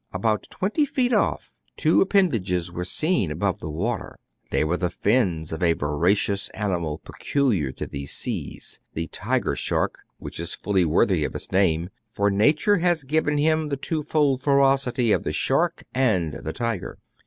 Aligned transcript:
About 0.11 0.47
twenty 0.49 0.83
feet 0.83 1.13
off, 1.13 1.59
two 1.77 2.01
appendages 2.01 2.71
were 2.71 2.83
seen 2.83 3.29
above 3.29 3.59
the 3.59 3.69
water. 3.69 4.17
They 4.49 4.63
were 4.63 4.77
the 4.77 4.89
fins 4.89 5.53
of 5.53 5.61
a 5.61 5.75
240 5.75 6.15
TRIBULATIONS 6.15 6.49
OF 6.49 6.49
A 6.49 6.57
CHINAMAN, 6.57 6.65
voracious 6.65 6.65
animal 6.65 6.97
peculiar 6.97 7.71
to 7.73 7.85
these 7.85 8.11
seas,— 8.11 8.79
the 8.95 9.05
tiger 9.05 9.55
shark, 9.55 9.99
which 10.17 10.39
is 10.39 10.55
fully 10.55 10.85
worthy 10.85 11.23
of 11.23 11.35
its 11.35 11.51
name; 11.51 11.91
for 12.07 12.31
nature 12.31 12.77
has 12.79 13.03
given 13.03 13.37
him 13.37 13.67
the 13.67 13.77
twofold 13.77 14.41
ferocity 14.41 15.11
of 15.11 15.21
the 15.21 15.31
shark 15.31 15.83
and 15.93 16.33
the 16.33 16.53
tiger. 16.53 16.97